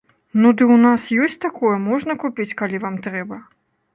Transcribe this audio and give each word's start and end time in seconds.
Ну 0.43 0.51
ды 0.59 0.63
ў 0.67 0.77
нас 0.85 1.03
ёсць 1.25 1.43
такое, 1.45 1.75
можна 1.89 2.17
купіць, 2.25 2.49
калі 2.61 2.77
вам 2.87 2.95
трэба. 3.07 3.41